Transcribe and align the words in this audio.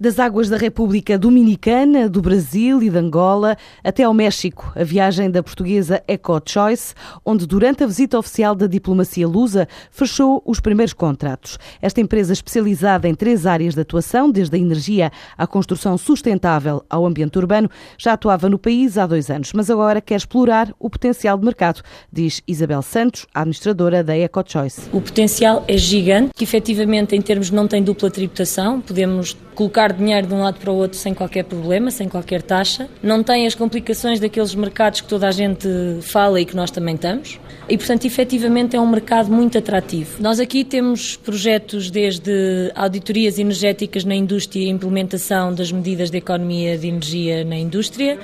das 0.00 0.18
águas 0.18 0.48
da 0.48 0.56
República 0.56 1.18
Dominicana, 1.18 2.08
do 2.08 2.22
Brasil 2.22 2.82
e 2.82 2.88
de 2.88 2.96
Angola 2.96 3.54
até 3.84 4.04
ao 4.04 4.14
México, 4.14 4.72
a 4.74 4.82
viagem 4.82 5.30
da 5.30 5.42
portuguesa 5.42 6.02
Eco 6.08 6.40
Choice, 6.42 6.94
onde 7.22 7.46
durante 7.46 7.84
a 7.84 7.86
visita 7.86 8.18
oficial 8.18 8.54
da 8.54 8.66
diplomacia 8.66 9.28
lusa 9.28 9.68
fechou 9.90 10.42
os 10.46 10.58
primeiros 10.58 10.94
contratos. 10.94 11.58
Esta 11.82 12.00
empresa 12.00 12.32
especializada 12.32 13.06
em 13.06 13.14
três 13.14 13.44
áreas 13.44 13.74
de 13.74 13.82
atuação, 13.82 14.30
desde 14.30 14.56
a 14.56 14.58
energia 14.58 15.12
à 15.36 15.46
construção 15.46 15.98
sustentável 15.98 16.82
ao 16.88 17.04
ambiente 17.04 17.36
urbano, 17.36 17.70
já 17.98 18.14
atuava 18.14 18.48
no 18.48 18.58
país 18.58 18.96
há 18.96 19.06
dois 19.06 19.28
anos, 19.28 19.52
mas 19.52 19.68
agora 19.68 20.00
quer 20.00 20.16
explorar 20.16 20.72
o 20.78 20.88
potencial 20.88 21.36
de 21.36 21.44
mercado, 21.44 21.82
diz 22.10 22.40
Isabel 22.48 22.80
Santos, 22.80 23.26
administradora 23.34 24.02
da 24.02 24.16
Eco 24.16 24.42
Choice. 24.46 24.88
O 24.94 25.00
potencial 25.02 25.62
é 25.68 25.76
gigante, 25.76 26.32
que 26.34 26.44
efetivamente 26.44 27.14
em 27.14 27.20
termos 27.20 27.50
não 27.50 27.68
tem 27.68 27.82
dupla 27.82 28.10
tributação, 28.10 28.80
podemos 28.80 29.36
colocar 29.54 29.92
dinheiro 29.92 30.26
de 30.26 30.34
um 30.34 30.40
lado 30.40 30.58
para 30.58 30.70
o 30.70 30.74
outro 30.74 30.96
sem 30.96 31.12
qualquer 31.12 31.44
problema, 31.44 31.90
sem 31.90 32.08
qualquer 32.08 32.42
taxa. 32.42 32.88
Não 33.02 33.22
tem 33.22 33.46
as 33.46 33.54
complicações 33.54 34.20
daqueles 34.20 34.54
mercados 34.54 35.00
que 35.00 35.08
toda 35.08 35.28
a 35.28 35.32
gente 35.32 35.68
fala 36.02 36.40
e 36.40 36.44
que 36.44 36.56
nós 36.56 36.70
também 36.70 36.94
estamos. 36.94 37.38
E, 37.68 37.76
portanto, 37.76 38.04
efetivamente 38.04 38.74
é 38.74 38.80
um 38.80 38.86
mercado 38.86 39.30
muito 39.30 39.56
atrativo. 39.56 40.20
Nós 40.20 40.40
aqui 40.40 40.64
temos 40.64 41.16
projetos 41.16 41.90
desde 41.90 42.72
auditorias 42.74 43.38
energéticas 43.38 44.04
na 44.04 44.14
indústria 44.14 44.64
e 44.64 44.68
implementação 44.68 45.54
das 45.54 45.70
medidas 45.70 46.10
de 46.10 46.18
economia 46.18 46.76
de 46.76 46.88
energia 46.88 47.44
na 47.44 47.56
indústria, 47.56 48.18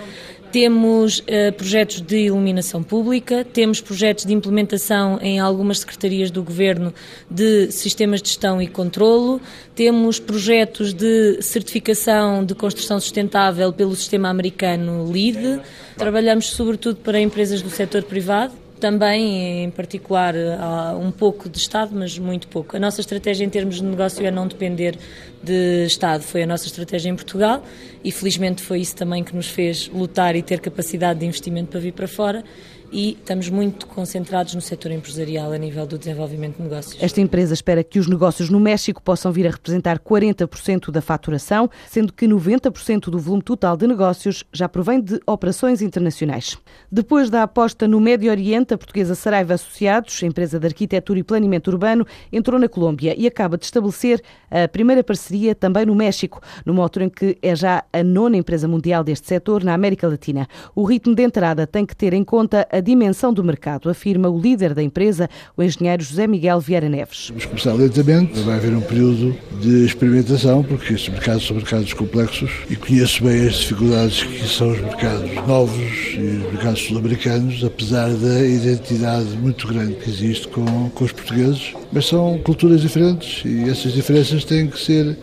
temos 0.51 1.21
uh, 1.21 1.53
projetos 1.57 2.01
de 2.01 2.17
iluminação 2.27 2.83
pública, 2.83 3.45
temos 3.45 3.81
projetos 3.81 4.25
de 4.25 4.33
implementação 4.33 5.19
em 5.21 5.39
algumas 5.39 5.81
secretarias 5.81 6.31
do 6.31 6.43
governo 6.43 6.93
de 7.31 7.71
sistemas 7.71 8.21
de 8.21 8.29
gestão 8.29 8.61
e 8.61 8.67
controlo, 8.67 9.41
temos 9.75 10.19
projetos 10.19 10.93
de 10.93 11.41
certificação 11.43 12.45
de 12.45 12.55
construção 12.55 12.99
sustentável 12.99 13.73
pelo 13.73 13.95
sistema 13.95 14.29
americano 14.29 15.11
LEED. 15.11 15.61
Trabalhamos 15.97 16.47
sobretudo 16.51 16.97
para 16.97 17.21
empresas 17.21 17.63
do 17.63 17.71
setor 17.71 18.03
privado 18.03 18.66
também, 18.87 19.65
em 19.65 19.71
particular, 19.71 20.33
há 20.61 20.97
um 20.97 21.11
pouco 21.11 21.49
de 21.49 21.59
Estado, 21.59 21.91
mas 21.93 22.17
muito 22.21 22.47
pouco. 22.47 22.77
A 22.77 22.79
nossa 22.79 23.01
estratégia 23.01 23.45
em 23.45 23.49
termos 23.49 23.77
de 23.77 23.85
negócio 23.85 24.25
é 24.25 24.31
não 24.31 24.47
depender 24.47 24.97
de 25.43 25.87
Estado. 25.87 26.23
Foi 26.23 26.45
a 26.45 26.47
nossa 26.47 26.67
estratégia 26.67 27.11
em 27.11 27.17
Portugal 27.17 27.65
e, 28.05 28.13
felizmente, 28.13 28.63
foi 28.63 28.79
isso 28.79 28.95
também 28.95 29.25
que 29.25 29.35
nos 29.35 29.49
fez 29.49 29.89
lutar 29.89 30.37
e 30.37 30.43
ter 30.43 30.61
capacidade 30.61 31.19
de 31.19 31.27
investimento 31.27 31.69
para 31.73 31.81
vir 31.81 31.95
para 31.95 32.07
fora 32.07 32.45
e 32.93 33.13
estamos 33.13 33.49
muito 33.49 33.87
concentrados 33.87 34.55
no 34.55 34.61
setor 34.61 34.93
empresarial 34.93 35.53
a 35.53 35.59
nível 35.59 35.87
do 35.87 35.99
desenvolvimento 35.99 36.57
de 36.57 36.63
negócios. 36.63 37.03
Esta 37.03 37.21
empresa 37.21 37.55
espera 37.55 37.83
que 37.83 37.99
os 37.99 38.07
negócios 38.07 38.51
no 38.51 38.61
México 38.61 39.03
possam 39.03 39.33
vir 39.33 39.47
a 39.47 39.51
representar 39.51 39.99
40% 39.99 40.91
da 40.91 41.01
faturação, 41.01 41.69
sendo 41.89 42.13
que 42.13 42.27
90% 42.27 43.11
do 43.11 43.19
volume 43.19 43.43
total 43.43 43.77
de 43.77 43.87
negócios 43.87 44.45
já 44.53 44.69
provém 44.69 45.01
de 45.01 45.21
operações 45.27 45.83
internacionais. 45.83 46.57
Depois 46.91 47.31
da 47.31 47.43
aposta 47.43 47.89
no 47.89 48.01
Médio 48.01 48.31
Oriente, 48.31 48.75
a 48.75 48.79
portuguesa 48.79 49.15
Saraiva 49.15 49.55
Associados, 49.55 50.23
empresa 50.23 50.59
de 50.59 50.67
arquitetura 50.67 51.19
e 51.19 51.23
planeamento 51.23 51.71
urbano, 51.71 52.07
entrou 52.33 52.59
na 52.59 52.69
Colômbia 52.69 53.15
e 53.17 53.27
acaba 53.27 53.57
de 53.57 53.65
estabelecer 53.65 54.23
a 54.51 54.69
primeira 54.69 55.03
parceria 55.03 55.55
também 55.55 55.87
no 55.87 55.95
México, 55.95 56.41
numa 56.65 56.83
altura 56.83 57.07
em 57.07 57.09
que 57.09 57.37
é 57.43 57.55
já 57.55 57.85
a 57.93 58.03
nona 58.03 58.37
empresa 58.37 58.69
mundial 58.69 59.03
deste 59.03 59.27
setor 59.27 59.65
na 59.65 59.75
América 59.75 60.09
Latina. 60.09 60.47
O 60.75 60.85
ritmo 60.85 61.15
de 61.15 61.23
entrada 61.23 61.67
tem 61.67 61.85
que 61.85 61.97
ter 61.97 62.13
em 62.13 62.25
conta 62.25 62.67
dimensão 62.81 63.33
do 63.33 63.43
mercado, 63.43 63.89
afirma 63.89 64.29
o 64.29 64.39
líder 64.39 64.75
da 64.75 64.83
empresa, 64.83 65.29
o 65.57 65.63
engenheiro 65.63 66.03
José 66.03 66.27
Miguel 66.27 66.61
Vieira 66.61 66.89
Neves. 66.89 67.29
Vamos 67.29 67.47
começar 67.47 67.73
lentamente, 67.73 68.41
vai 68.41 68.57
haver 68.57 68.75
um 68.75 68.81
período 68.81 69.37
de 69.61 69.85
experimentação, 69.85 70.63
porque 70.63 70.95
estes 70.95 71.09
mercados 71.09 71.47
são 71.47 71.57
mercados 71.57 71.93
complexos 71.93 72.51
e 72.71 72.77
conheço 72.77 73.25
bem 73.25 73.47
as 73.47 73.55
dificuldades 73.55 74.23
que 74.23 74.49
são 74.49 74.71
os 74.71 74.81
mercados 74.81 75.35
novos 75.47 76.15
e 76.15 76.43
os 76.45 76.53
mercados 76.53 76.81
sul-americanos, 76.83 77.65
apesar 77.65 78.09
da 78.11 78.47
identidade 78.47 79.31
muito 79.37 79.67
grande 79.67 79.95
que 79.95 80.11
existe 80.11 80.49
com, 80.49 80.91
com 80.91 81.05
os 81.05 81.13
portugueses, 81.13 81.75
mas 81.93 82.07
são 82.07 82.39
culturas 82.39 82.81
diferentes 82.81 83.45
e 83.45 83.69
essas 83.69 83.93
diferenças 83.93 84.45
têm 84.45 84.67
que 84.67 84.79
ser 84.79 85.17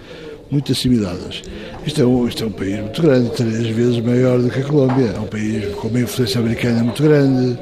muito 0.53 0.71
assimiladas. 0.71 1.41
Isto 1.85 2.01
é, 2.01 2.05
um, 2.05 2.27
isto 2.27 2.43
é 2.43 2.47
um 2.47 2.51
país 2.51 2.79
muito 2.79 3.01
grande, 3.01 3.29
três 3.31 3.67
vezes 3.67 3.99
maior 3.99 4.39
do 4.39 4.49
que 4.49 4.59
a 4.59 4.63
Colômbia. 4.63 5.13
É 5.15 5.19
um 5.19 5.25
país 5.25 5.65
com 5.75 5.87
uma 5.87 5.99
influência 5.99 6.39
americana 6.39 6.83
muito 6.83 7.01
grande, 7.01 7.57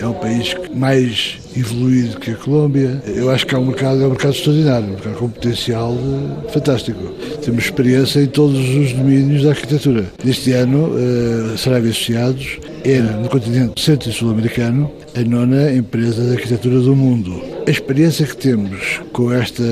é 0.00 0.06
um 0.06 0.14
país 0.14 0.54
mais 0.74 1.38
evoluído 1.56 2.20
que 2.20 2.30
a 2.30 2.36
Colômbia. 2.36 3.02
Eu 3.06 3.30
acho 3.30 3.44
que 3.44 3.54
é 3.54 3.58
um 3.58 3.66
mercado, 3.66 4.02
é 4.02 4.06
um 4.06 4.10
mercado 4.10 4.32
extraordinário, 4.32 4.86
um 4.86 4.92
mercado 4.92 5.16
com 5.16 5.28
potencial 5.28 5.94
eh, 5.94 6.52
fantástico. 6.52 7.02
Temos 7.44 7.64
experiência 7.64 8.20
em 8.20 8.26
todos 8.26 8.58
os 8.58 8.92
domínios 8.92 9.42
da 9.42 9.50
arquitetura. 9.50 10.04
Este 10.24 10.52
ano, 10.52 10.94
uh, 10.94 11.58
Saraiva 11.58 11.88
Associados 11.88 12.58
era, 12.84 13.16
no 13.16 13.28
continente 13.28 13.80
centro 13.80 14.08
e 14.08 14.12
sul-americano, 14.12 14.90
a 15.16 15.20
nona 15.20 15.72
empresa 15.72 16.22
de 16.22 16.36
arquitetura 16.36 16.78
do 16.78 16.94
mundo. 16.94 17.42
A 17.66 17.70
experiência 17.70 18.24
que 18.24 18.36
temos 18.36 19.00
com 19.12 19.32
esta 19.32 19.64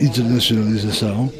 internacionalização 0.00 1.30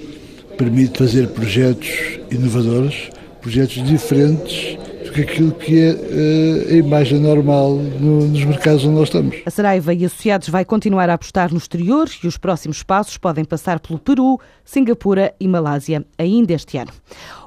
permite 0.61 0.99
fazer 0.99 1.27
projetos 1.29 1.89
inovadores, 2.31 3.09
projetos 3.41 3.83
diferentes 3.83 4.77
que 5.25 5.33
aquilo 5.33 5.53
que 5.53 5.81
é 5.81 5.93
uh, 5.93 6.69
a 6.71 6.77
imagem 6.77 7.19
normal 7.19 7.75
no, 7.75 8.27
nos 8.27 8.45
mercados 8.45 8.85
onde 8.85 8.95
nós 8.95 9.09
estamos. 9.09 9.37
A 9.45 9.51
Saraiva 9.51 9.93
e 9.93 10.05
Associados 10.05 10.49
vai 10.49 10.65
continuar 10.65 11.11
a 11.11 11.15
apostar 11.15 11.51
no 11.51 11.59
exterior 11.59 12.09
e 12.23 12.27
os 12.27 12.37
próximos 12.37 12.83
passos 12.83 13.17
podem 13.17 13.45
passar 13.45 13.81
pelo 13.81 13.99
Peru, 13.99 14.39
Singapura 14.65 15.35
e 15.41 15.49
Malásia 15.49 16.05
ainda 16.19 16.53
este 16.53 16.79
ano. 16.79 16.93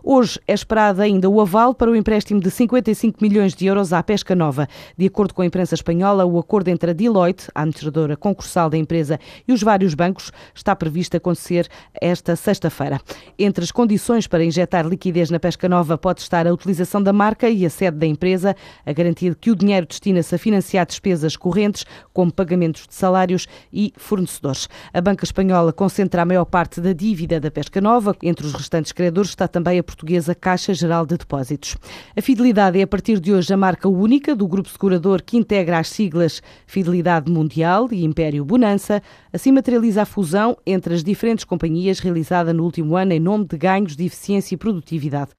Hoje 0.06 0.38
é 0.45 0.53
esperado 0.53 1.01
ainda 1.01 1.29
o 1.29 1.39
aval 1.39 1.73
para 1.73 1.89
o 1.89 1.95
empréstimo 1.95 2.41
de 2.41 2.51
55 2.51 3.19
milhões 3.22 3.53
de 3.53 3.66
euros 3.66 3.94
à 3.94 4.03
Pesca 4.03 4.35
Nova. 4.35 4.67
De 4.97 5.06
acordo 5.06 5.33
com 5.33 5.41
a 5.41 5.45
imprensa 5.45 5.75
espanhola, 5.75 6.25
o 6.25 6.38
acordo 6.38 6.67
entre 6.67 6.91
a 6.91 6.94
Deloitte, 6.94 7.47
a 7.56 7.62
administradora 7.62 8.17
concursal 8.17 8.69
da 8.69 8.78
empresa, 8.78 9.17
e 9.47 9.53
os 9.53 9.63
vários 9.63 9.94
bancos 9.94 10.29
está 10.53 10.75
previsto 10.75 11.16
acontecer 11.16 11.69
esta 12.01 12.35
sexta-feira. 12.35 13.00
Entre 13.39 13.63
as 13.63 13.72
condições 13.72 14.28
para 14.28 14.44
injetar 14.44 14.85
liquidez 14.85 15.29
na 15.29 15.39
Pesca 15.39 15.69
Nova 15.69 15.97
pode 15.97 16.19
estar 16.19 16.45
a 16.45 16.53
utilização 16.53 17.01
da 17.01 17.13
marca 17.13 17.50
a 17.66 17.69
sede 17.69 17.97
da 17.97 18.06
empresa, 18.06 18.56
a 18.85 18.94
garantia 18.94 19.29
de 19.29 19.35
que 19.35 19.51
o 19.51 19.56
dinheiro 19.56 19.85
destina-se 19.85 20.34
a 20.35 20.38
financiar 20.38 20.85
despesas 20.85 21.35
correntes, 21.35 21.85
como 22.13 22.31
pagamentos 22.31 22.88
de 22.88 22.94
salários 22.94 23.47
e 23.72 23.94
fornecedores. 23.97 24.68
A 24.94 25.01
banca 25.01 25.24
espanhola 25.24 25.74
concentra 25.74 26.22
a 26.22 26.25
maior 26.25 26.46
parte 26.46 26.81
da 26.81 26.94
dívida 26.94 27.40
da 27.40 27.51
Pesca 27.51 27.81
Nova. 27.81 28.16
Entre 28.22 28.46
os 28.46 28.53
restantes 28.53 28.91
credores 28.91 29.29
está 29.29 29.47
também 29.47 29.79
a 29.79 29.84
portuguesa 29.84 30.35
Caixa 30.35 30.74
Geral 30.74 31.06
de 31.06 31.18
Depósitos. 31.18 31.75
A 32.16 32.22
Fidelidade 32.22 32.79
é 32.79 32.84
a 32.84 32.88
partir 32.88 33.19
de 33.19 33.34
hoje 33.34 33.53
a 33.53 33.57
marca 33.57 33.88
única 33.88 34.35
do 34.35 34.47
grupo 34.47 34.69
segurador 34.69 35.22
que 35.24 35.38
integra 35.38 35.80
as 35.80 35.90
siglas 35.90 36.41
Fidelidade 36.66 37.31
Mundial 37.31 37.88
e 37.91 38.03
Império 38.03 38.45
Bonança. 38.45 39.01
Assim 39.31 39.51
materializa 39.51 40.03
a 40.03 40.06
fusão 40.06 40.57
entre 40.66 40.94
as 40.94 41.03
diferentes 41.03 41.45
companhias 41.45 42.00
realizada 42.00 42.53
no 42.53 42.63
último 42.63 42.95
ano 42.95 43.13
em 43.13 43.19
nome 43.19 43.45
de 43.45 43.57
ganhos 43.57 43.95
de 43.95 44.06
eficiência 44.06 44.56
e 44.56 44.57
produtividade. 44.57 45.31